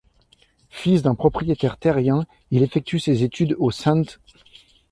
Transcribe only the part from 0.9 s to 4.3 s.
d'un propriétaire terrien, il effectue ses études au St.